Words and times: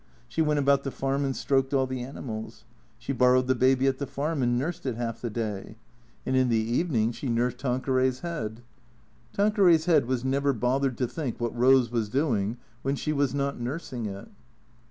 She 0.27 0.41
went 0.41 0.57
about 0.57 0.81
the 0.83 0.89
farm 0.89 1.23
and 1.23 1.35
stroked 1.35 1.75
all 1.75 1.85
the 1.85 2.01
animals. 2.01 2.63
She 2.97 3.13
borrowed 3.13 3.45
the 3.45 3.53
baby 3.53 3.85
at 3.85 3.99
the 3.99 4.07
farm 4.07 4.41
and 4.41 4.57
nursed 4.57 4.87
it 4.87 4.95
half 4.95 5.21
the 5.21 5.29
day. 5.29 5.75
And 6.25 6.35
in 6.35 6.49
the 6.49 6.55
evening 6.57 7.11
she 7.11 7.29
nursed 7.29 7.59
Tanqueray's 7.59 8.21
head. 8.21 8.63
Tanqueray's 9.31 9.85
head 9.85 10.07
was 10.07 10.25
never 10.25 10.53
bothered 10.53 10.97
to 10.97 11.07
think 11.07 11.39
what 11.39 11.55
Rose 11.55 11.91
was 11.91 12.09
doing 12.09 12.57
when 12.81 12.95
she 12.95 13.13
was 13.13 13.35
not 13.35 13.59
nursing 13.59 14.07
it. 14.07 14.27